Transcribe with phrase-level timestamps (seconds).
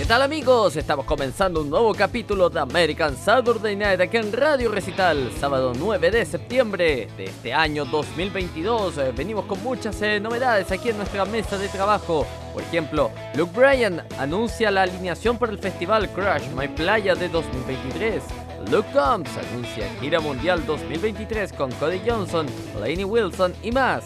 [0.00, 0.76] ¿Qué tal amigos?
[0.76, 6.10] Estamos comenzando un nuevo capítulo de American Saturday Night aquí en Radio Recital, sábado 9
[6.10, 8.96] de septiembre de este año 2022.
[8.96, 12.26] Eh, venimos con muchas eh, novedades aquí en nuestra mesa de trabajo.
[12.54, 18.22] Por ejemplo, Luke Bryan anuncia la alineación para el festival Crash My Playa de 2023.
[18.70, 22.46] Luke Combs anuncia gira mundial 2023 con Cody Johnson,
[22.80, 24.04] Lainey Wilson y más.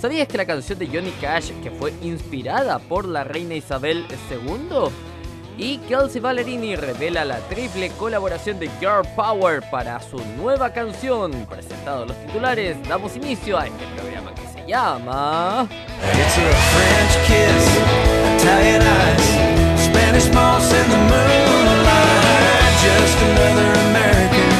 [0.00, 5.13] ¿Sabías que la canción de Johnny Cash, que fue inspirada por la reina Isabel II?
[5.56, 11.46] Y Kelsey Ballerini revela la triple colaboración de Girl Power para su nueva canción.
[11.48, 15.68] Presentados los titulares, damos inicio a este programa que se llama...
[16.02, 17.64] It's a French kiss,
[18.42, 24.50] Italian eyes, Spanish moss in the moonlight, just another American.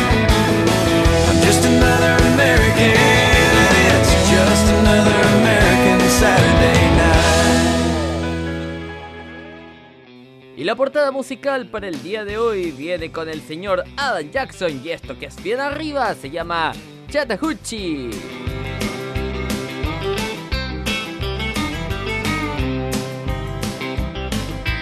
[1.28, 2.92] I'm just another American.
[3.90, 6.53] It's just another American Saturday
[10.56, 14.80] Y la portada musical para el día de hoy viene con el señor Adam Jackson
[14.84, 16.72] y esto que es bien arriba se llama
[17.10, 18.10] Chattahoochee.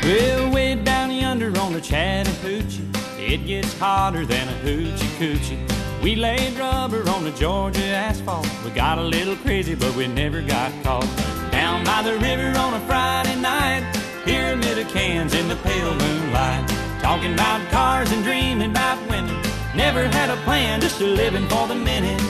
[0.04, 2.82] Well, way down yonder on the Chattahoochee,
[3.18, 5.56] it gets hotter than a hoochie coochie.
[6.02, 8.46] We laid rubber on the Georgia asphalt.
[8.64, 11.06] We got a little crazy, but we never got caught.
[11.50, 13.84] Down by the river on a Friday night,
[14.24, 16.68] pyramid of cans in the pale moonlight.
[17.00, 19.36] Talking about cars and dreaming about women.
[19.74, 22.20] Never had a plan, just a living for the minute.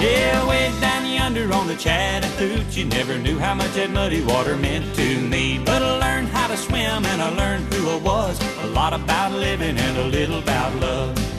[0.00, 4.94] Yeah, way down yonder on the Chattahoochee, never knew how much that muddy water meant
[4.96, 5.58] to me.
[5.64, 8.38] But I learned how to swim and I learned who I was.
[8.64, 11.33] A lot about living and a little about love.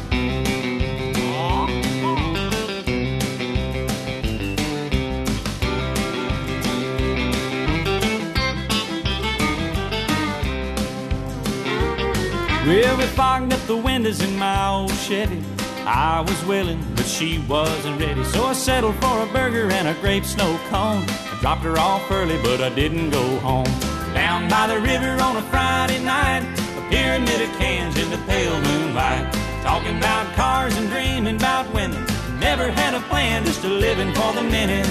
[12.65, 15.39] Well, we fogged up the windows in my old Chevy.
[15.85, 18.23] I was willing, but she wasn't ready.
[18.23, 21.03] So I settled for a burger and a grape snow cone.
[21.07, 23.69] I dropped her off early, but I didn't go home.
[24.15, 26.41] Down by the river on a Friday night,
[26.75, 29.31] a pyramid of cans in the pale moonlight.
[29.61, 32.03] Talking about cars and dreaming about women.
[32.39, 34.87] Never had a plan, just a living for the minute.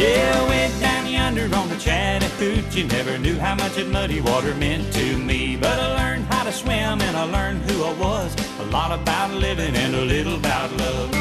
[0.00, 4.90] Yeah, way down yonder on the Chattahoochee, never knew how much that muddy water meant
[4.94, 5.58] to me.
[5.58, 8.34] But I learned how to swim and I learned who I was.
[8.60, 11.12] A lot about living and a little about love.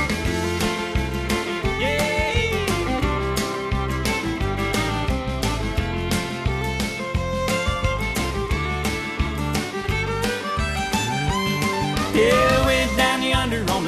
[12.16, 12.69] Yeah, down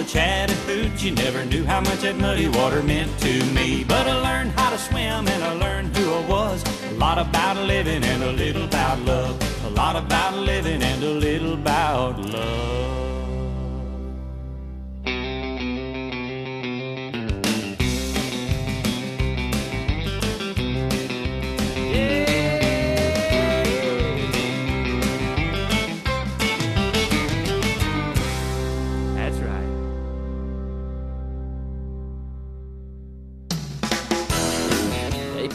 [0.01, 3.83] the Chattahoochee, never knew how much that muddy water meant to me.
[3.83, 6.63] But I learned how to swim and I learned who I was.
[6.89, 9.35] A lot about living and a little about love.
[9.65, 13.10] A lot about living and a little about love.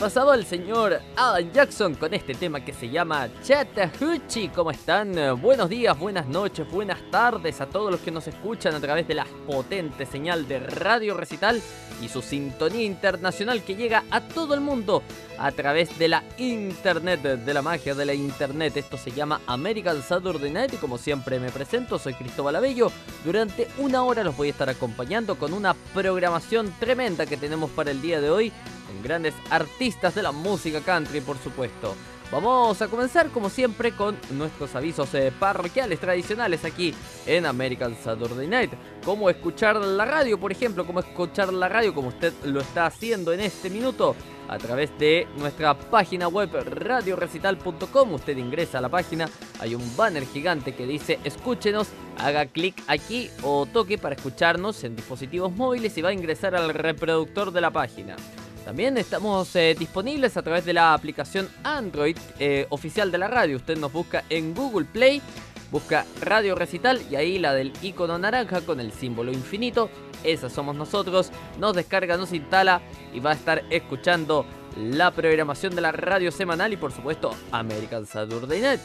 [0.07, 4.53] Pasado el señor Adam Jackson con este tema que se llama Chattahoochee.
[4.55, 5.17] ¿Cómo están?
[5.43, 9.15] Buenos días, buenas noches, buenas tardes a todos los que nos escuchan a través de
[9.15, 11.61] la potente señal de Radio Recital
[12.01, 15.03] y su sintonía internacional que llega a todo el mundo
[15.39, 18.77] a través de la internet, de la magia de la internet.
[18.77, 22.91] Esto se llama American Saturday Night y como siempre me presento, soy Cristóbal Abello.
[23.25, 27.91] Durante una hora los voy a estar acompañando con una programación tremenda que tenemos para
[27.91, 28.53] el día de hoy
[28.87, 31.95] con grandes artistas de la música country, por supuesto.
[32.33, 36.93] Vamos a comenzar como siempre con nuestros avisos eh, parroquiales tradicionales aquí
[37.25, 38.73] en American Saturday Night.
[39.05, 43.33] Cómo escuchar la radio, por ejemplo, cómo escuchar la radio como usted lo está haciendo
[43.33, 44.17] en este minuto
[44.49, 48.15] a través de nuestra página web radiorecital.com.
[48.15, 49.29] Usted ingresa a la página,
[49.61, 51.89] hay un banner gigante que dice escúchenos,
[52.19, 56.73] haga clic aquí o toque para escucharnos en dispositivos móviles y va a ingresar al
[56.73, 58.17] reproductor de la página.
[58.65, 63.59] También estamos eh, disponibles a través de la aplicación Android eh, oficial de la radio.
[63.59, 65.23] Usted nos busca en Google Play,
[65.71, 69.89] busca Radio Recital y ahí la del icono naranja con el símbolo infinito.
[70.27, 71.31] Esa somos nosotros.
[71.59, 72.83] Nos descarga, nos instala
[73.15, 74.45] y va a estar escuchando
[74.77, 78.81] la programación de la radio semanal y por supuesto American Saturday Night.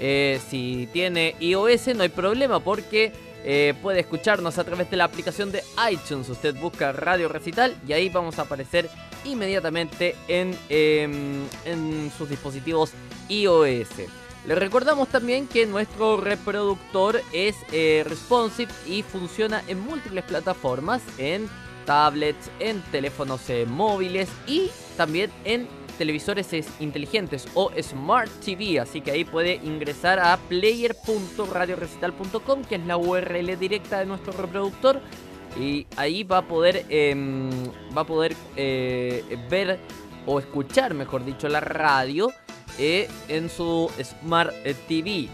[0.00, 3.12] Eh, si tiene iOS no hay problema porque
[3.44, 6.28] eh, puede escucharnos a través de la aplicación de iTunes.
[6.28, 8.88] Usted busca Radio Recital y ahí vamos a aparecer
[9.24, 12.92] inmediatamente en, em, en sus dispositivos
[13.28, 14.19] iOS.
[14.46, 21.46] Les recordamos también que nuestro reproductor es eh, responsive y funciona en múltiples plataformas, en
[21.84, 26.48] tablets, en teléfonos eh, móviles y también en televisores
[26.80, 33.58] inteligentes o Smart TV, así que ahí puede ingresar a player.radiorecital.com, que es la URL
[33.58, 35.02] directa de nuestro reproductor,
[35.58, 37.50] y ahí va a poder, em,
[37.94, 39.78] va a poder eh, ver
[40.24, 42.32] o escuchar, mejor dicho, la radio
[42.80, 44.54] eh, en su Smart
[44.88, 45.28] TV.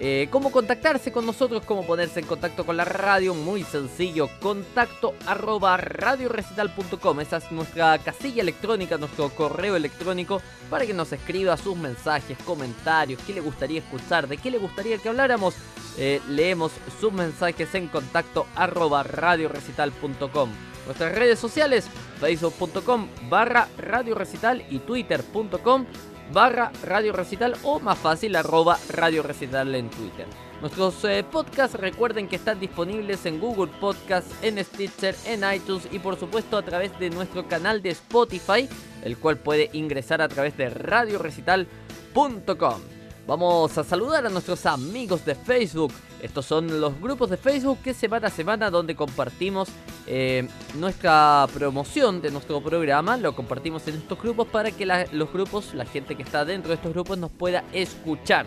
[0.00, 1.64] Eh, ¿Cómo contactarse con nosotros?
[1.64, 3.34] ¿Cómo ponerse en contacto con la radio?
[3.34, 7.20] Muy sencillo, contacto arroba radiorecital.com.
[7.20, 13.20] Esa es nuestra casilla electrónica, nuestro correo electrónico para que nos escriba sus mensajes, comentarios,
[13.26, 15.54] qué le gustaría escuchar, de qué le gustaría que habláramos.
[15.96, 20.50] Eh, leemos sus mensajes en contacto arroba radiorecital.com.
[20.86, 21.86] Nuestras redes sociales,
[22.20, 25.86] facebook.com barra radiorecital y twitter.com
[26.32, 30.26] barra Radio Recital o más fácil arroba Radio Recital en Twitter.
[30.60, 35.98] Nuestros eh, podcasts recuerden que están disponibles en Google Podcasts, en Stitcher, en iTunes y
[35.98, 38.66] por supuesto a través de nuestro canal de Spotify,
[39.02, 42.80] el cual puede ingresar a través de radiorecital.com.
[43.26, 45.92] Vamos a saludar a nuestros amigos de Facebook.
[46.24, 49.68] Estos son los grupos de Facebook que semana a semana donde compartimos
[50.06, 53.18] eh, nuestra promoción de nuestro programa.
[53.18, 56.76] Lo compartimos en estos grupos para que los grupos, la gente que está dentro de
[56.76, 58.46] estos grupos nos pueda escuchar.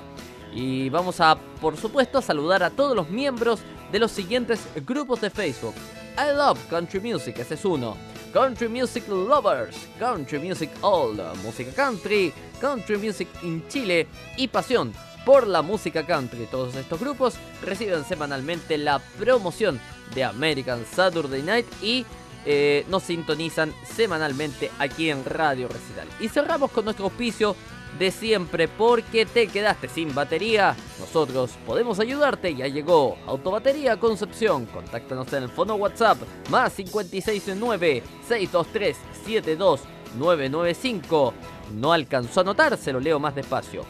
[0.51, 3.59] Y vamos a, por supuesto, a saludar a todos los miembros
[3.91, 5.75] de los siguientes grupos de Facebook.
[6.18, 7.95] I Love Country Music, ese es uno.
[8.33, 14.94] Country Music Lovers, Country Music All, Música Country, Country Music in Chile y Pasión
[15.27, 16.47] por la música country.
[16.50, 19.77] Todos estos grupos reciben semanalmente la promoción
[20.15, 22.06] de American Saturday Night y
[22.45, 26.07] eh, nos sintonizan semanalmente aquí en Radio Recital.
[26.21, 27.57] Y cerramos con nuestro auspicio
[28.00, 30.77] de siempre porque te quedaste sin batería.
[30.97, 32.56] Nosotros podemos ayudarte.
[32.56, 34.65] Ya llegó Autobatería Concepción.
[34.68, 36.19] Contáctanos en el fono WhatsApp
[36.50, 38.95] más 569 623
[39.25, 41.33] 72995.
[41.74, 43.83] No alcanzó a anotar, se lo leo más despacio.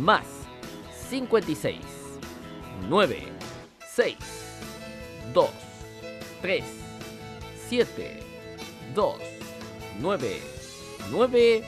[0.00, 0.37] Más
[1.08, 1.78] 56
[2.88, 3.32] 9
[3.94, 4.16] 6
[5.32, 5.50] 2
[6.42, 6.64] 3
[7.68, 8.22] 7
[8.94, 9.16] 2
[10.00, 10.40] 9
[11.10, 11.64] 9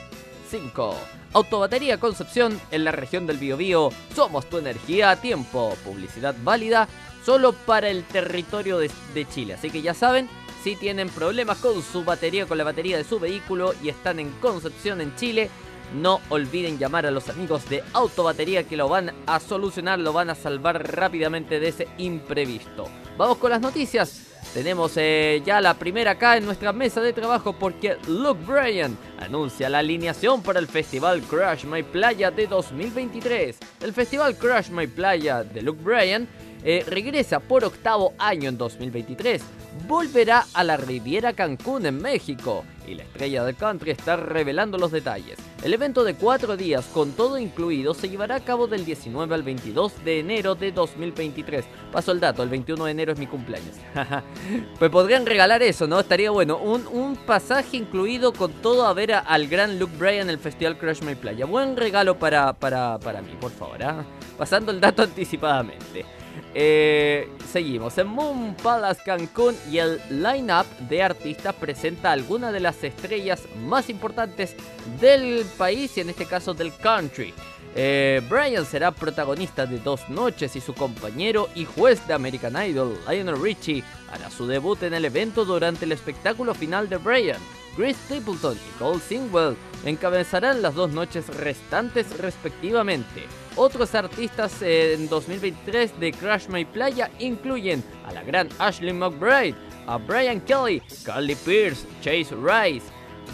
[0.50, 0.96] 5
[1.32, 3.90] Autobatería Concepción en la región del Biobío.
[4.16, 5.76] Somos tu energía a tiempo.
[5.84, 6.88] Publicidad válida
[7.24, 8.90] solo para el territorio de,
[9.32, 9.54] Chile.
[9.54, 10.28] Así que ya saben,
[10.64, 14.30] si tienen problemas con su batería, con la batería de su vehículo y están en
[14.40, 15.50] Concepción en Chile,
[15.94, 20.30] no olviden llamar a los amigos de Autobatería que lo van a solucionar, lo van
[20.30, 22.88] a salvar rápidamente de ese imprevisto.
[23.16, 24.26] Vamos con las noticias.
[24.54, 29.68] Tenemos eh, ya la primera acá en nuestra mesa de trabajo porque Luke Bryan anuncia
[29.68, 33.58] la alineación para el Festival Crash My Playa de 2023.
[33.82, 36.28] El Festival Crash My Playa de Luke Bryan
[36.64, 39.42] eh, regresa por octavo año en 2023.
[39.86, 44.90] Volverá a la Riviera Cancún en México y la estrella del country está revelando los
[44.90, 45.38] detalles.
[45.62, 49.42] El evento de cuatro días con todo incluido se llevará a cabo del 19 al
[49.42, 51.64] 22 de enero de 2023.
[51.92, 53.76] Paso el dato, el 21 de enero es mi cumpleaños.
[54.78, 56.00] pues podrían regalar eso, ¿no?
[56.00, 56.56] Estaría bueno.
[56.58, 56.80] Un,
[57.26, 61.14] pasaje incluido con todo a ver al gran Luke Bryan en el Festival Crush My
[61.14, 61.44] Playa.
[61.44, 63.82] Buen regalo para, para, para mí, por favor.
[63.82, 64.04] ¿ah?
[64.36, 66.19] Pasando el dato anticipadamente.
[66.54, 67.96] Eh, seguimos.
[67.98, 73.88] En Moon Palace Cancún y el line-up de artistas presenta algunas de las estrellas más
[73.88, 74.56] importantes
[75.00, 77.32] del país y en este caso del country.
[77.76, 82.98] Eh, Brian será protagonista de dos noches y su compañero y juez de American Idol,
[83.08, 87.40] Lionel Richie, hará su debut en el evento durante el espectáculo final de Brian.
[87.76, 93.26] Chris Stapleton y Cole Singwell encabezarán las dos noches restantes respectivamente.
[93.62, 99.54] Otros artistas en 2023 de Crash My Playa incluyen a la gran Ashley McBride,
[99.86, 102.86] a Brian Kelly, Carly Pierce, Chase Rice,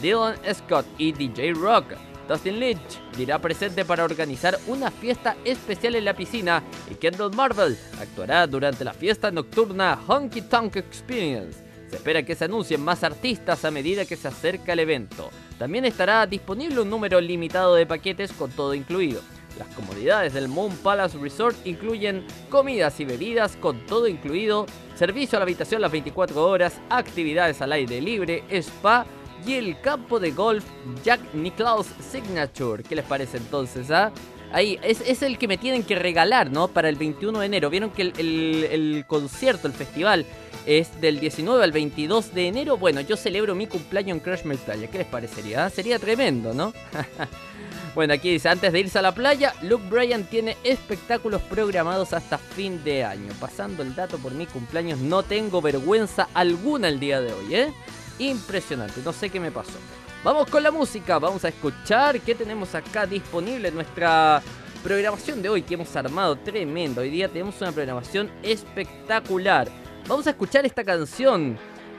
[0.02, 1.95] Dylan Scott y DJ Rock.
[2.26, 7.78] Dustin Lynch dirá presente para organizar una fiesta especial en la piscina y Kendall Marvel
[8.00, 11.64] actuará durante la fiesta nocturna Honky Tonk Experience.
[11.88, 15.30] Se espera que se anuncien más artistas a medida que se acerca el evento.
[15.56, 19.21] También estará disponible un número limitado de paquetes con todo incluido.
[19.59, 25.41] Las comodidades del Moon Palace Resort incluyen comidas y bebidas con todo incluido, servicio a
[25.41, 29.07] la habitación las 24 horas, actividades al aire libre, spa
[29.47, 30.65] y el campo de golf
[31.05, 32.83] Jack Nicklaus Signature.
[32.83, 33.91] ¿Qué les parece entonces?
[33.91, 34.13] Ah?
[34.53, 36.69] Ahí, es, el que me tienen que regalar, ¿no?
[36.69, 37.71] Para el 21 de enero.
[37.71, 40.25] Vieron que el, concierto, el festival,
[40.67, 42.77] es del 19 al 22 de enero.
[42.77, 44.89] Bueno, yo celebro mi cumpleaños en Crash Playa.
[44.89, 45.69] ¿Qué les parecería?
[45.71, 46.73] Sería tremendo, ¿no?
[47.97, 52.37] Bueno, aquí dice, antes de irse a la playa, Luke Bryan tiene espectáculos programados hasta
[52.37, 53.33] fin de año.
[53.41, 57.73] Pasando el dato por mi cumpleaños, no tengo vergüenza alguna el día de hoy, ¿eh?
[58.19, 59.79] Impresionante, no sé qué me pasó.
[60.23, 64.43] Vamos con la música, vamos a escuchar qué tenemos acá disponible en nuestra
[64.83, 67.00] programación de hoy que hemos armado tremendo.
[67.00, 69.69] Hoy día tenemos una programación espectacular.
[70.07, 71.57] Vamos a escuchar esta canción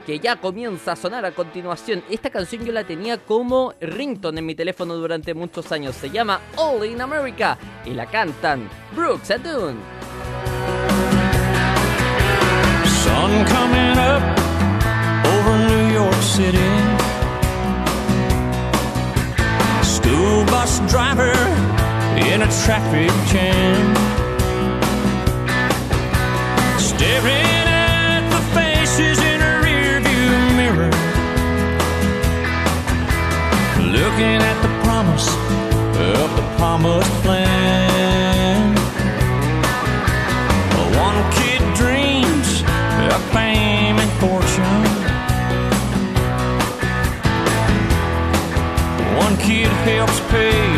[0.08, 2.02] que ya comienza a sonar a continuación.
[2.08, 5.96] Esta canción yo la tenía como ringtone en mi teléfono durante muchos años.
[5.96, 9.76] Se llama All in America y la cantan Brooks and Dunn.
[12.86, 14.22] Sun coming up
[15.26, 16.56] over New York City.
[19.82, 20.46] School
[20.88, 21.36] driver
[22.16, 24.08] in a traffic jam.
[33.98, 35.28] Looking at the promise
[36.16, 38.78] of the promised land.
[40.96, 42.62] One kid dreams
[43.12, 44.84] of fame and fortune.
[49.18, 50.77] One kid helps pay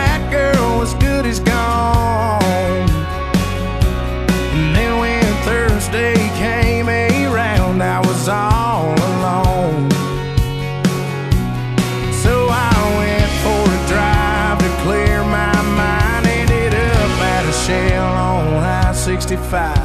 [19.49, 19.75] 45.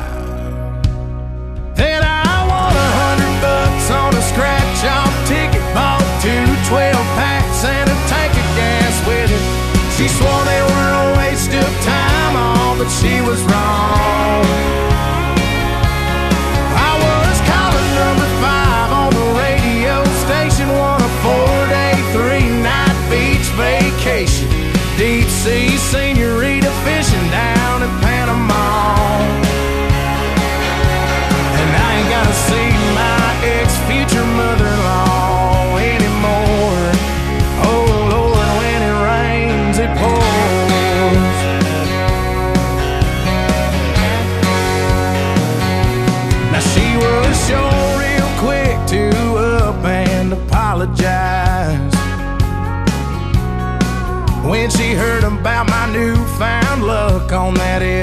[1.76, 7.64] Then I want a hundred bucks on a scratch off ticket, bought two 12 packs
[7.64, 9.44] and a tank of gas with it.
[9.96, 14.85] She swore they were a waste of time, all, but she was wrong.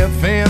[0.03, 0.42] FM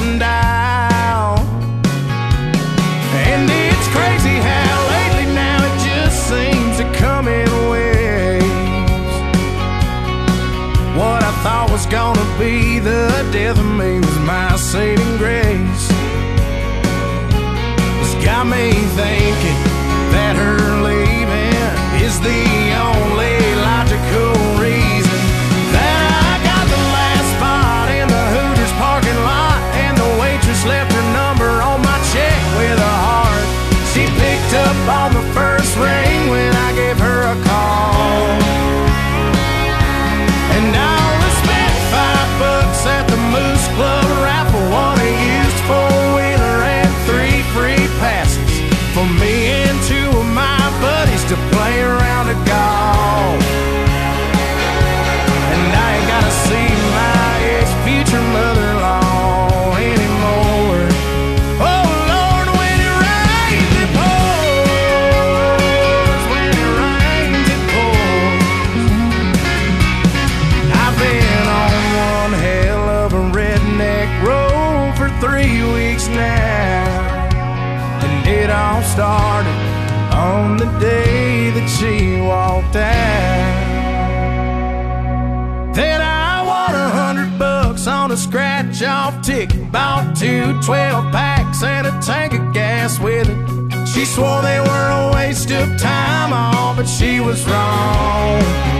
[90.23, 93.87] two 12 packs and a tank of gas with it.
[93.87, 98.72] She swore they were a waste of time, all, but she was wrong.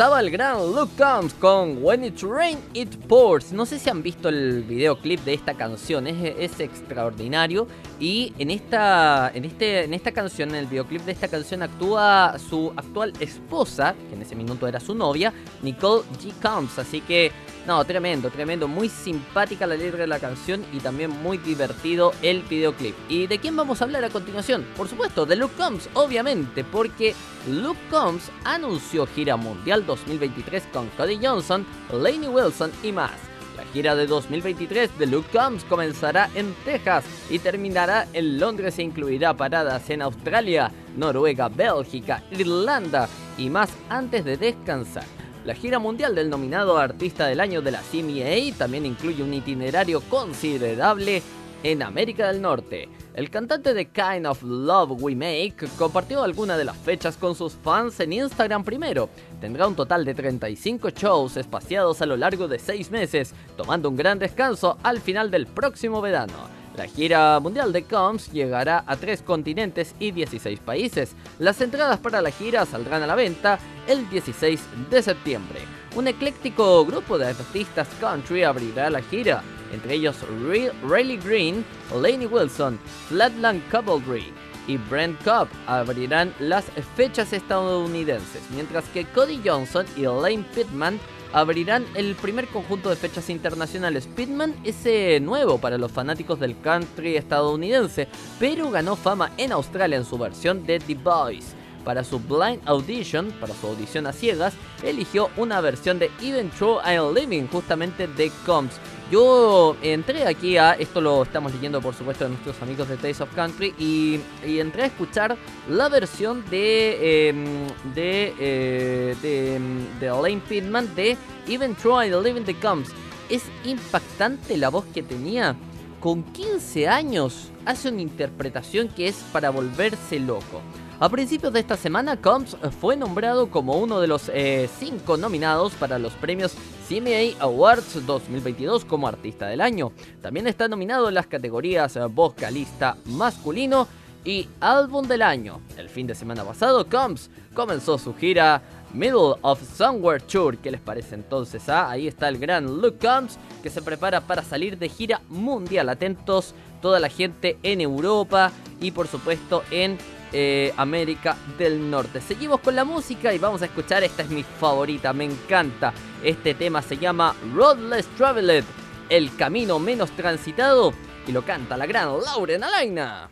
[0.00, 3.52] Pasaba el gran Luke Combs con When It Rain It Pours.
[3.52, 7.66] No sé si han visto el videoclip de esta canción, es, extraordinario.
[7.98, 12.38] Y en esta, en, este, en esta canción, en el videoclip de esta canción, actúa
[12.38, 16.32] su actual esposa, que en ese minuto era su novia, Nicole G.
[16.40, 16.78] Combs.
[16.78, 17.30] Así que,
[17.66, 18.66] no, tremendo, tremendo.
[18.68, 22.94] Muy simpática la letra de la canción y también muy divertido el videoclip.
[23.08, 24.66] ¿Y de quién vamos a hablar a continuación?
[24.76, 27.14] Por supuesto, de Luke Combs, obviamente, porque
[27.48, 33.12] Luke Combs anunció gira mundial 2023 con Cody Johnson, Lainey Wilson y más.
[33.56, 38.82] La gira de 2023 de Luke Combs comenzará en Texas y terminará en Londres e
[38.82, 45.19] incluirá paradas en Australia, Noruega, Bélgica, Irlanda y más antes de descansar.
[45.44, 50.02] La gira mundial del nominado Artista del Año de la CMA también incluye un itinerario
[50.02, 51.22] considerable
[51.62, 52.90] en América del Norte.
[53.14, 57.54] El cantante de Kind of Love We Make compartió algunas de las fechas con sus
[57.54, 59.08] fans en Instagram primero.
[59.40, 63.96] Tendrá un total de 35 shows espaciados a lo largo de 6 meses, tomando un
[63.96, 66.59] gran descanso al final del próximo verano.
[66.80, 71.12] La gira mundial de Combs llegará a 3 continentes y 16 países.
[71.38, 75.60] Las entradas para la gira saldrán a la venta el 16 de septiembre.
[75.94, 79.42] Un ecléctico grupo de artistas country abrirá la gira,
[79.74, 80.16] entre ellos
[80.48, 81.66] Ray- Riley Green,
[82.00, 82.78] Lainey Wilson,
[83.10, 84.32] Flatland Cavalry
[84.66, 86.64] y Brent Cobb abrirán las
[86.96, 90.98] fechas estadounidenses, mientras que Cody Johnson y Lane Pittman
[91.32, 94.08] abrirán el primer conjunto de fechas internacionales.
[94.14, 99.96] Pittman es eh, nuevo para los fanáticos del country estadounidense, pero ganó fama en Australia
[99.96, 101.54] en su versión de The Boys.
[101.84, 106.78] Para su blind audition, para su audición a ciegas, eligió una versión de Even True
[106.84, 108.74] I'm Living, justamente de Combs.
[109.10, 113.24] Yo entré aquí a, esto lo estamos leyendo por supuesto de nuestros amigos de Taste
[113.24, 115.36] of Country, y, entré a escuchar
[115.68, 121.16] la versión de, em, de, eh, de, em, de Lane Pittman de
[121.48, 122.90] Even True I'm Living the Combs.
[123.28, 125.56] Es impactante la voz que tenía.
[125.98, 130.62] Con 15 años hace una interpretación que es para volverse loco.
[131.02, 135.98] A principios de esta semana, Combs fue nombrado como uno de los 5 nominados para
[135.98, 136.52] los premios
[136.86, 139.92] CMA Awards 2022 como Artista del Año.
[140.20, 143.88] También está nominado en las categorías eh, Vocalista Masculino
[144.26, 145.62] y Álbum del Año.
[145.78, 148.60] El fin de semana pasado, Combs comenzó su gira
[148.92, 150.58] Middle of Somewhere Tour.
[150.58, 151.66] ¿Qué les parece entonces?
[151.70, 151.88] ah?
[151.88, 155.88] Ahí está el gran Luke Combs que se prepara para salir de gira mundial.
[155.88, 159.96] Atentos toda la gente en Europa y por supuesto en
[160.32, 162.20] eh, América del Norte.
[162.20, 165.92] Seguimos con la música y vamos a escuchar, esta es mi favorita, me encanta.
[166.22, 168.64] Este tema se llama Road Less Traveled,
[169.08, 170.92] el camino menos transitado,
[171.26, 173.28] y lo canta la gran Lauren Alaina.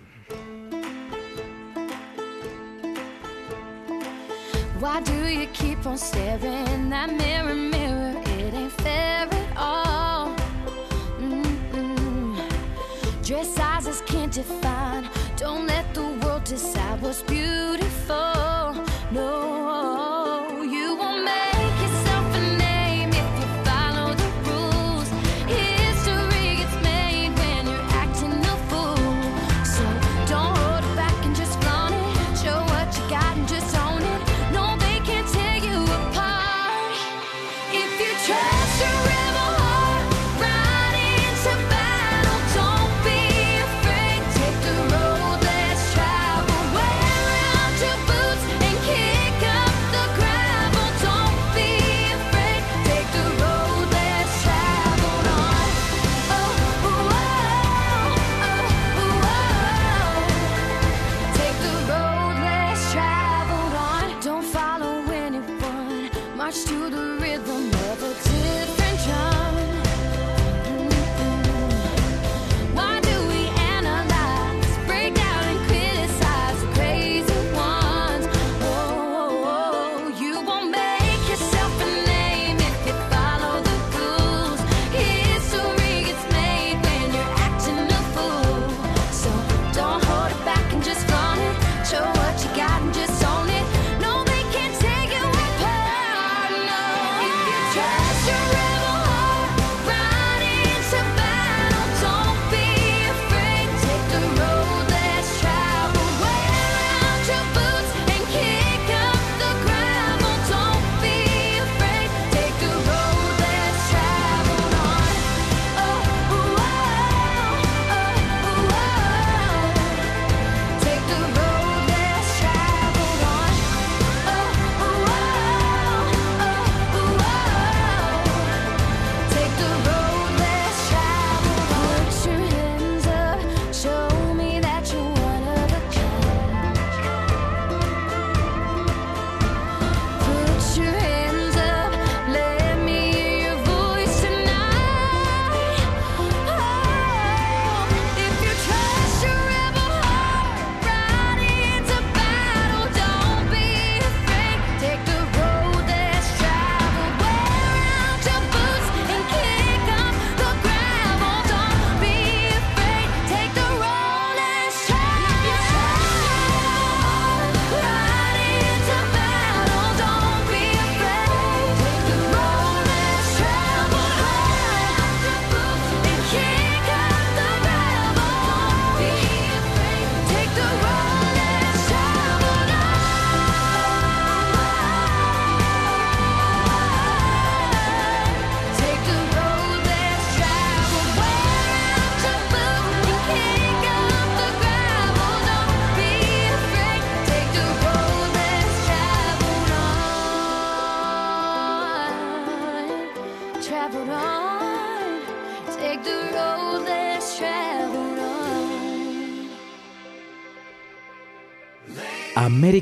[4.80, 5.98] Why do you keep on
[14.62, 15.04] that.
[15.36, 15.94] Don't let
[16.48, 18.16] decide what's beautiful.
[19.12, 20.37] No,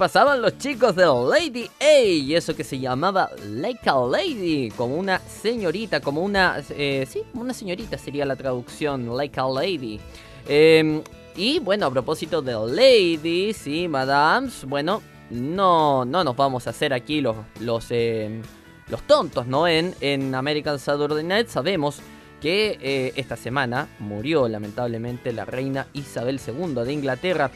[0.00, 4.96] Pasaban los chicos de Lady A y eso que se llamaba Like a Lady, como
[4.96, 6.62] una señorita, como una...
[6.70, 10.00] eh, sí, una señorita sería la traducción, Like a Lady.
[10.48, 11.02] Eh,
[11.36, 16.94] y bueno, a propósito de ladies y madams, bueno, no, no nos vamos a hacer
[16.94, 18.40] aquí los, los, eh,
[18.88, 19.68] los tontos, ¿no?
[19.68, 22.00] En, en American Saturday Night sabemos
[22.40, 27.50] que eh, esta semana murió lamentablemente la reina Isabel II de Inglaterra.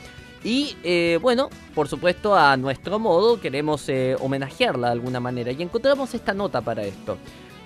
[0.44, 5.50] Y eh, bueno, por supuesto a nuestro modo queremos eh, homenajearla de alguna manera.
[5.50, 7.16] Y encontramos esta nota para esto.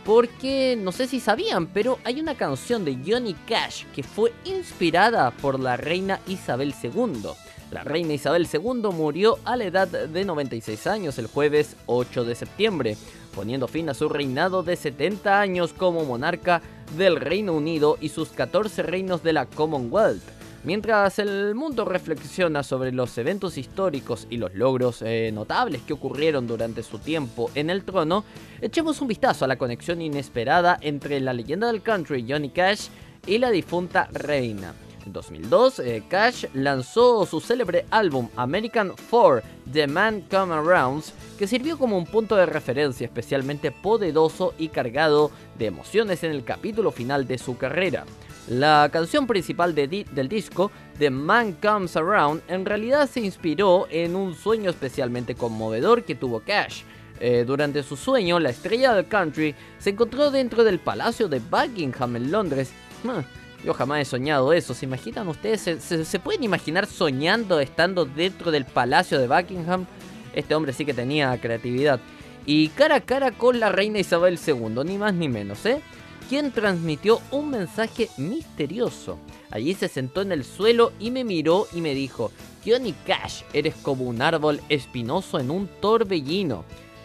[0.04, 5.32] Porque no sé si sabían, pero hay una canción de Johnny Cash que fue inspirada
[5.32, 7.30] por la reina Isabel II.
[7.72, 12.34] La reina Isabel II murió a la edad de 96 años el jueves 8 de
[12.34, 12.96] septiembre,
[13.34, 16.62] poniendo fin a su reinado de 70 años como monarca
[16.96, 20.37] del Reino Unido y sus 14 reinos de la Commonwealth.
[20.68, 26.46] Mientras el mundo reflexiona sobre los eventos históricos y los logros eh, notables que ocurrieron
[26.46, 28.22] durante su tiempo en el trono,
[28.60, 32.88] echemos un vistazo a la conexión inesperada entre la leyenda del country Johnny Cash
[33.26, 34.74] y la difunta reina.
[35.06, 39.40] En 2002, eh, Cash lanzó su célebre álbum American 4
[39.72, 45.30] The Man Come Arounds, que sirvió como un punto de referencia especialmente poderoso y cargado
[45.58, 48.04] de emociones en el capítulo final de su carrera.
[48.50, 54.34] La canción principal del disco, The Man Comes Around, en realidad se inspiró en un
[54.34, 56.82] sueño especialmente conmovedor que tuvo Cash.
[57.20, 62.16] Eh, durante su sueño, la estrella del country se encontró dentro del Palacio de Buckingham
[62.16, 62.70] en Londres.
[63.06, 63.22] Ah,
[63.64, 64.72] Yo jamás he soñado eso.
[64.72, 65.60] ¿Se imaginan ustedes?
[65.60, 69.84] ¿Se, se- se pueden imaginar soñando estando dentro del Palacio de Buckingham?
[70.32, 72.00] Este hombre sí que tenía creatividad.
[72.46, 75.82] Y cara a cara con la reina Isabel II, ni más ni menos, ¿eh?
[76.28, 79.18] Quien transmitió un mensaje misterioso.
[79.50, 82.30] Allí se sentó en el suelo y me miró y me dijo,
[82.64, 86.64] Johnny Cash, eres como un árbol espinoso en un torbellino.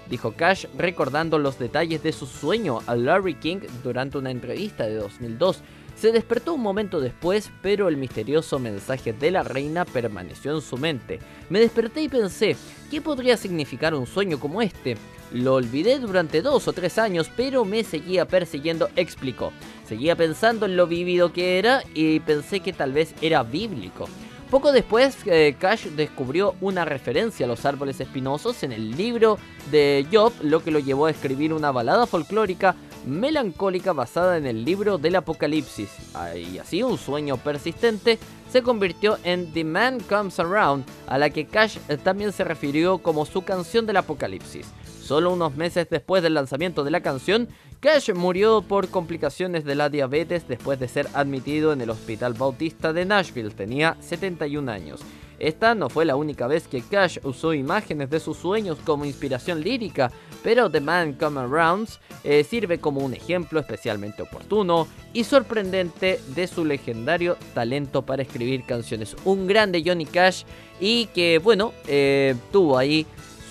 [0.10, 4.96] Dijo Cash recordando los detalles de su sueño a Larry King durante una entrevista de
[4.96, 5.62] 2002.
[5.96, 10.78] Se despertó un momento después, pero el misterioso mensaje de la reina permaneció en su
[10.78, 11.20] mente.
[11.50, 12.58] Me desperté y pensé,
[12.92, 14.98] ¿qué podría significar un sueño como este?
[15.34, 19.52] Lo olvidé durante dos o tres años, pero me seguía persiguiendo, explicó.
[19.88, 24.08] Seguía pensando en lo vivido que era y pensé que tal vez era bíblico.
[24.52, 29.40] Poco después, eh, Cash descubrió una referencia a los árboles espinosos en el libro
[29.72, 32.76] de Job, lo que lo llevó a escribir una balada folclórica
[33.08, 35.90] melancólica basada en el libro del Apocalipsis.
[36.14, 38.20] Ah, Y así un sueño persistente
[38.52, 43.00] se convirtió en The Man Comes Around, a la que Cash eh, también se refirió
[43.00, 44.68] como su canción del Apocalipsis.
[45.04, 47.50] Solo unos meses después del lanzamiento de la canción,
[47.82, 52.94] Cash murió por complicaciones de la diabetes después de ser admitido en el Hospital Bautista
[52.94, 53.52] de Nashville.
[53.52, 55.02] Tenía 71 años.
[55.40, 59.62] Esta no fue la única vez que Cash usó imágenes de sus sueños como inspiración
[59.62, 60.10] lírica,
[60.42, 61.90] pero The Man Come Around
[62.24, 68.66] eh, sirve como un ejemplo especialmente oportuno y sorprendente de su legendario talento para escribir
[68.66, 69.18] canciones.
[69.26, 70.44] Un grande Johnny Cash
[70.80, 73.06] y que, bueno, eh, tuvo ahí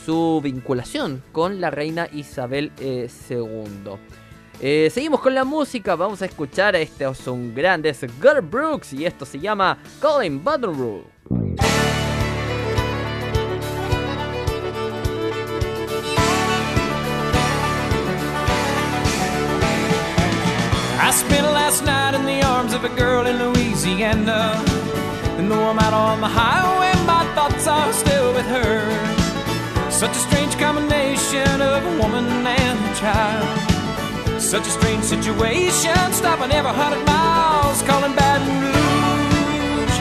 [0.05, 3.97] su vinculación con la reina Isabel eh, II.
[4.61, 9.05] Eh, seguimos con la música, vamos a escuchar a estos son grandes Girl Brooks y
[9.05, 11.07] esto se llama Colin Butterroot.
[21.05, 24.55] I spent last night in the arms of a girl in Louisiana.
[25.37, 28.82] And though I'm out on the highway, my thoughts are still with her.
[30.03, 34.43] Such a strange combination of a woman and a child.
[34.43, 39.99] Such a strange situation, stopping every hundred miles, calling Baton Rouge.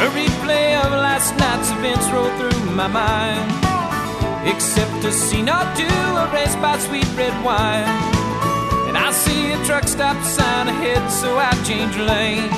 [0.00, 4.48] A replay of last night's events roll through my mind.
[4.48, 5.84] Except a scene or two
[6.24, 8.19] erased by sweet red wine.
[9.02, 12.52] I see a truck stop sign ahead, so I change lanes.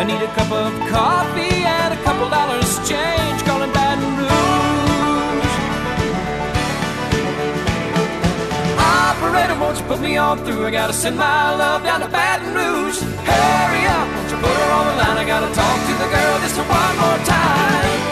[0.00, 5.54] I need a cup of coffee and a couple dollars change, calling Baton Rouge.
[8.80, 10.66] Operator, won't you put me on through?
[10.66, 12.98] I gotta send my love down to Baton Rouge.
[13.28, 15.18] Hurry up, won't you put her on the line?
[15.22, 18.09] I gotta talk to the girl just one more time.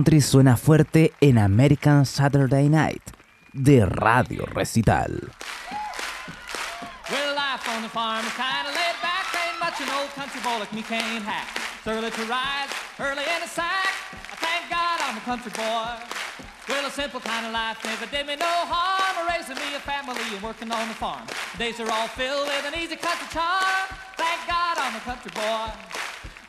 [0.00, 3.02] Country suena fuerte en American Saturday Night
[3.52, 5.28] de Radio Recital.
[7.10, 9.28] Well, life on the farm is kind of laid back.
[9.36, 11.44] Ain't much an old country boy like me can't hack.
[11.76, 13.92] It's early to rise, early in the sack.
[14.32, 15.92] I thank God I'm a country boy.
[16.66, 19.28] Well, a simple kind of life never did me no harm.
[19.28, 21.26] Raising me a family and working on the farm.
[21.58, 23.84] Days are all filled with an easy country charm.
[24.16, 25.99] Thank God I'm a country boy.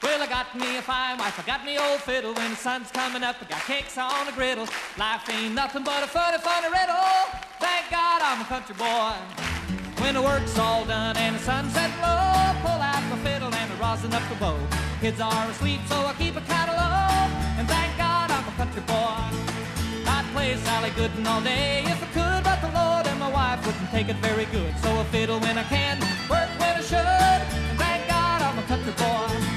[0.03, 2.33] Well, I got me a fine wife, I got me old fiddle.
[2.33, 4.65] When the sun's coming up, I got cakes on the griddle.
[4.97, 6.97] Life ain't nothing but a funny, funny riddle.
[7.59, 9.13] Thank God I'm a country boy.
[10.01, 13.75] When the work's all done and the sunset low, pull out my fiddle and I
[13.77, 14.57] rosin up the bow.
[15.01, 17.29] Kids are asleep, so I keep a low.
[17.61, 19.21] And thank God I'm a country boy.
[20.03, 23.63] Got play Sally Gooden all day if I could, but the Lord and my wife
[23.67, 24.73] wouldn't take it very good.
[24.81, 26.97] So I fiddle when I can, work when I should,
[27.69, 29.50] and thank God I'm a country boy.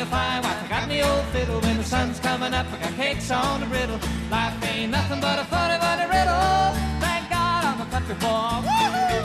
[0.00, 1.60] A fine wife, I got me old fiddle.
[1.60, 3.98] When the sun's coming up, I got cakes on the griddle.
[4.30, 6.72] Life ain't nothing but a funny, funny riddle.
[7.00, 8.62] Thank God I'm a country boy.
[8.62, 9.18] Woo-hoo!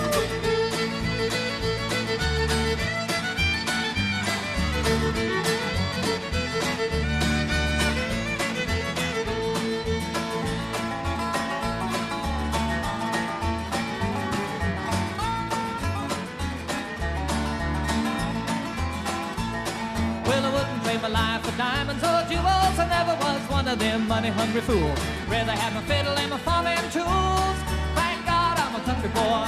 [21.57, 22.75] Diamonds or jewels.
[22.79, 24.99] I never was one of them money-hungry fools.
[25.29, 27.57] Rather have my fiddle and my farming tools.
[27.95, 29.47] Thank God I'm a country boy.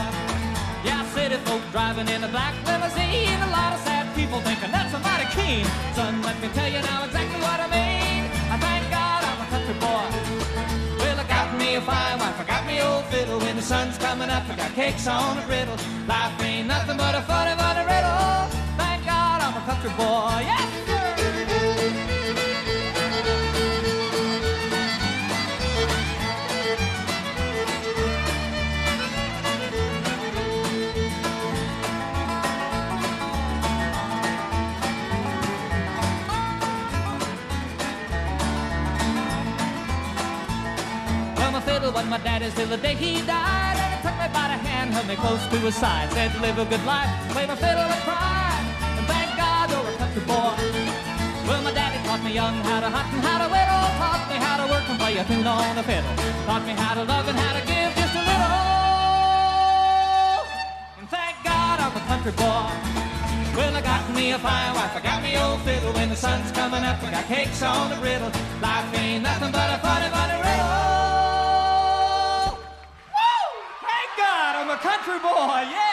[0.86, 3.42] Yeah, city folk driving in a black limousine.
[3.42, 5.66] A lot of sad people thinking that's mighty keen.
[5.94, 8.30] Son, let me tell you now exactly what I mean.
[8.54, 10.06] I thank God I'm a country boy.
[11.02, 13.40] Well, I got me a fine wife, I got me old fiddle.
[13.40, 15.78] When the sun's coming up, I got cakes on a griddle.
[16.08, 18.46] Life ain't nothing but a funny, funny riddle.
[18.78, 20.46] Thank God I'm a country boy.
[20.46, 20.95] Yes,
[41.96, 42.02] sir.
[42.02, 43.78] Well, my fiddle was my daddy's till the day he died.
[43.78, 46.12] And he took me by the hand, held me close to his side.
[46.12, 48.60] Said, live a good life, play my fiddle and cry.
[48.98, 50.56] And thank God you're a country boy.
[51.48, 53.88] Well, my daddy taught me young how to hunt and how to whittle.
[54.02, 56.16] Taught me how to work and play a tune on the fiddle.
[56.46, 58.54] Taught me how to love and how to give just a little.
[61.00, 62.70] And thank God I'm a country boy.
[63.56, 65.94] Well, I got me a fine wife, I got me old fiddle.
[65.94, 68.32] When the sun's coming up, I got cakes on the griddle.
[68.60, 71.05] Life ain't nothing but a funny, funny riddle.
[74.78, 75.85] Country boy, yeah!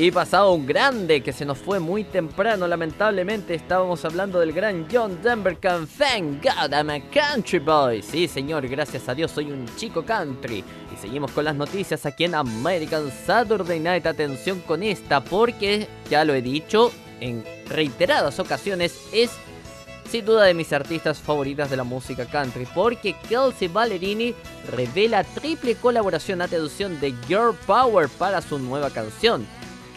[0.00, 4.86] Y pasado un grande que se nos fue muy temprano, lamentablemente estábamos hablando del gran
[4.88, 5.88] John Denvercan.
[5.88, 8.00] Thank God I'm a country boy.
[8.00, 10.62] Sí, señor, gracias a Dios soy un chico country.
[10.94, 14.06] Y seguimos con las noticias aquí en American Saturday Night.
[14.06, 19.32] Atención con esta, porque ya lo he dicho en reiteradas ocasiones, es
[20.08, 24.32] sin duda de mis artistas favoritas de la música country, porque Kelsey Ballerini
[24.70, 29.44] revela triple colaboración, atención, de Girl Power para su nueva canción.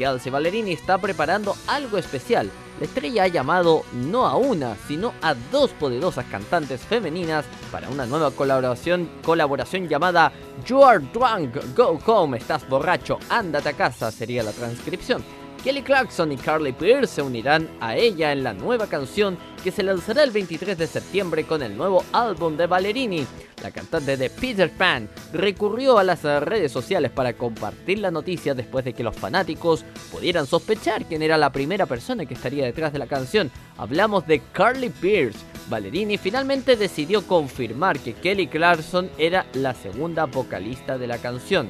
[0.02, 2.49] Kelsey Ballerini está preparando algo especial.
[2.80, 8.08] La estrella ha llamado no a una, sino a dos poderosas cantantes femeninas para una
[8.08, 10.34] nueva colaboración, colaboración llamada
[10.66, 15.24] You Are Drunk, Go Home, estás borracho, ándate a casa, sería la transcripción.
[15.64, 19.84] Kelly Clarkson y Carly Pearce se unirán a ella en la nueva canción que se
[19.84, 23.28] lanzará el 23 de septiembre con el nuevo álbum de Ballerini.
[23.62, 28.84] La cantante de Peter Pan recurrió a las redes sociales para compartir la noticia después
[28.84, 32.97] de que los fanáticos pudieran sospechar quién era la primera persona que estaría detrás de
[32.97, 33.51] la canción.
[33.78, 35.38] Hablamos de Carly Pearce.
[35.70, 41.70] Ballerini finalmente decidió confirmar que Kelly Clarkson era la segunda vocalista de la canción.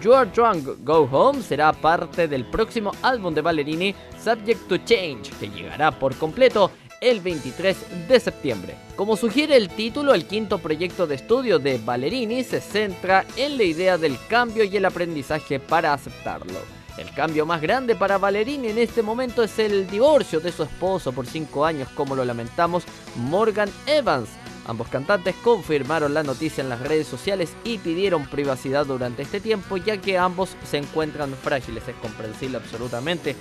[0.00, 5.30] You Are Drunk Go Home será parte del próximo álbum de Ballerini, Subject to Change,
[5.38, 6.70] que llegará por completo
[7.00, 8.76] el 23 de septiembre.
[8.96, 13.64] Como sugiere el título, el quinto proyecto de estudio de Ballerini se centra en la
[13.64, 16.60] idea del cambio y el aprendizaje para aceptarlo.
[16.96, 21.12] El cambio más grande para Ballerini en este momento es el divorcio de su esposo
[21.12, 22.84] por 5 años, como lo lamentamos,
[23.16, 24.28] Morgan Evans.
[24.66, 29.76] Ambos cantantes confirmaron la noticia en las redes sociales y pidieron privacidad durante este tiempo,
[29.76, 31.88] ya que ambos se encuentran frágiles.
[31.88, 33.34] Es comprensible absolutamente.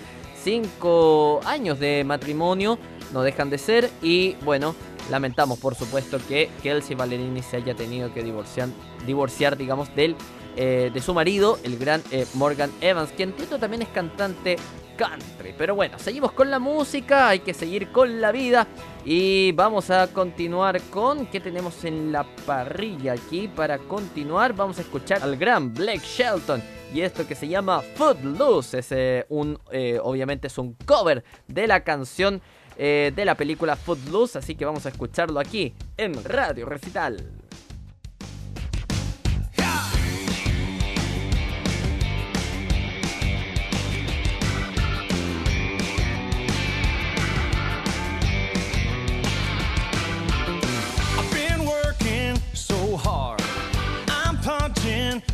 [0.44, 2.80] Cinco años de matrimonio
[3.14, 4.74] no dejan de ser y bueno,
[5.12, 8.70] lamentamos por supuesto que Kelsey Ballerini se haya tenido que divorciar,
[9.06, 10.16] divorciar digamos, del,
[10.58, 14.58] eh, de su marido, el gran eh, Morgan Evans, quien entiendo también es cantante
[14.98, 15.56] country.
[15.58, 18.68] Pero bueno, seguimos con la música, hay que seguir con la vida
[19.06, 23.48] y vamos a continuar con qué tenemos en la parrilla aquí.
[23.48, 26.62] Para continuar vamos a escuchar al gran Blake Shelton
[26.94, 28.80] y esto que se llama Footloose.
[28.80, 29.58] Es, eh, un,
[30.04, 32.42] obviamente es un cover de la canción
[32.78, 37.41] de la película Footloose, así que vamos a escucharlo aquí en Radio Recital.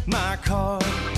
[0.05, 1.16] my car.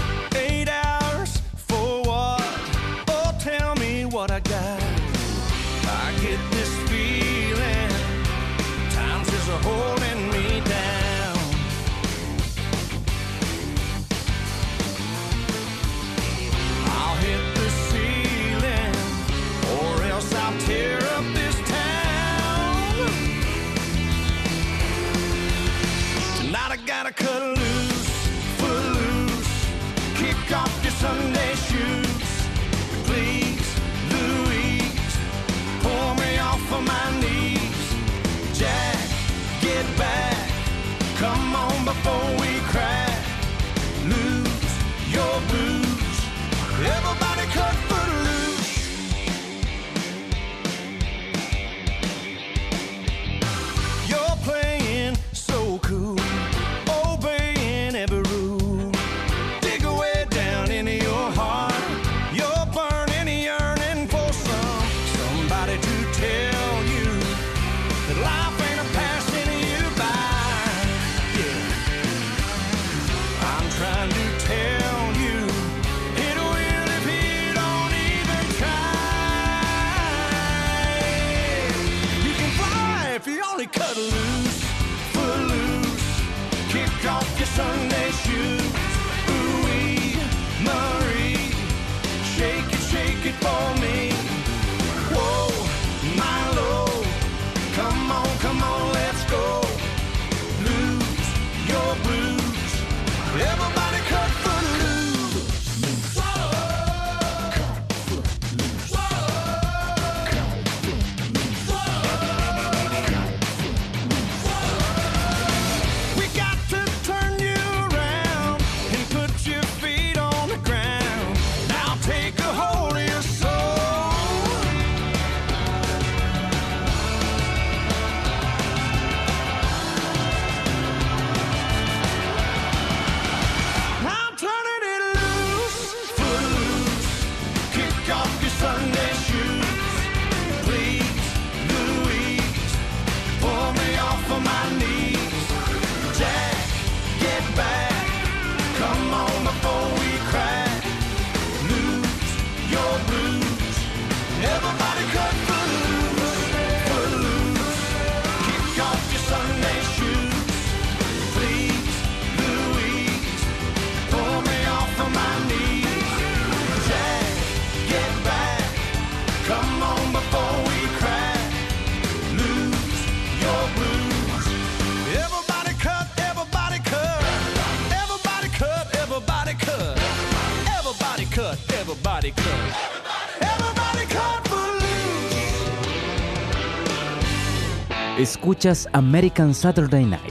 [188.49, 190.21] escuchas American Saturday Night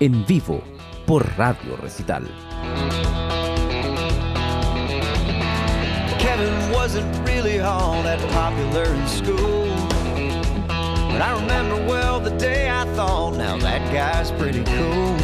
[0.00, 0.60] en vivo
[1.06, 2.26] por Radio Recital.
[6.18, 9.68] Kevin wasn't really all that popular in school.
[11.12, 15.14] But I remember well the day I thought, now that guy's pretty cool.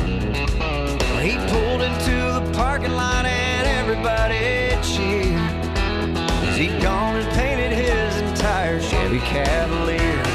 [1.20, 5.41] He pulled into the parking lot and everybody cheered.
[6.81, 10.30] Gone and painted his entire Chevy Cavalier.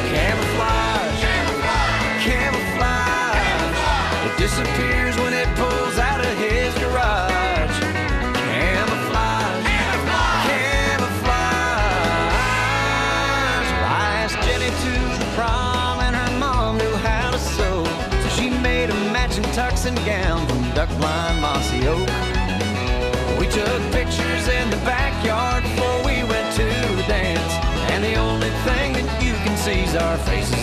[29.95, 30.54] our faces.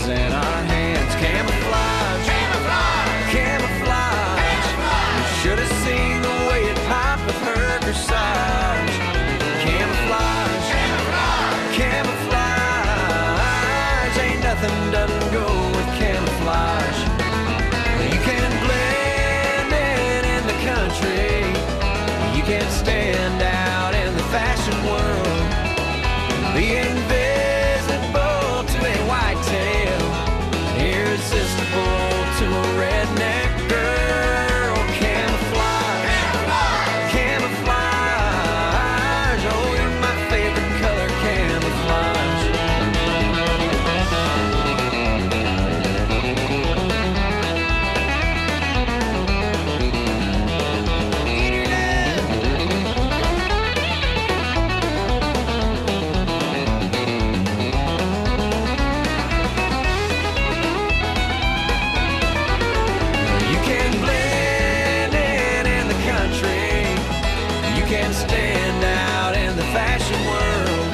[68.13, 70.93] stand out in the fashion world.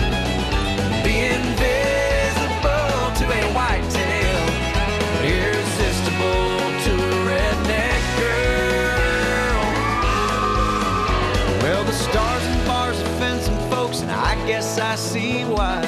[1.02, 4.40] Be invisible to a whitetail,
[5.24, 9.62] irresistible to a redneck girl.
[11.62, 15.82] Well, the stars and bars offend some folks, and I guess I see why.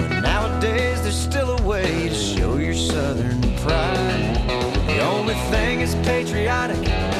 [0.00, 4.40] But nowadays, there's still a way to show your southern pride.
[4.86, 7.11] The only thing is patriotic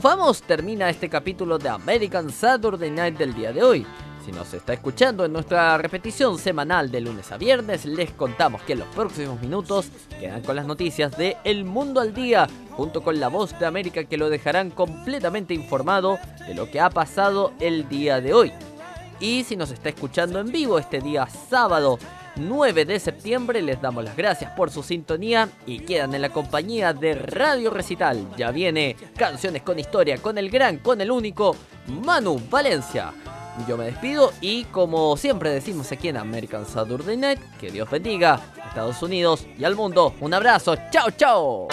[0.00, 3.86] vamos, termina este capítulo de American Saturday Night del día de hoy.
[4.24, 8.74] Si nos está escuchando en nuestra repetición semanal de lunes a viernes, les contamos que
[8.74, 9.88] en los próximos minutos
[10.18, 14.04] quedan con las noticias de El Mundo al Día, junto con la voz de América
[14.04, 18.52] que lo dejarán completamente informado de lo que ha pasado el día de hoy.
[19.18, 21.98] Y si nos está escuchando en vivo este día sábado
[22.36, 23.62] 9 de septiembre.
[23.62, 28.26] Les damos las gracias por su sintonía y quedan en la compañía de Radio Recital.
[28.36, 31.56] Ya viene Canciones con Historia con el gran, con el único
[31.86, 33.12] Manu Valencia.
[33.68, 38.40] Yo me despido y como siempre decimos aquí en American Saturday Night, que Dios bendiga
[38.62, 40.14] a Estados Unidos y al mundo.
[40.20, 41.68] Un abrazo, chao, chao.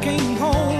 [0.00, 0.79] 天空。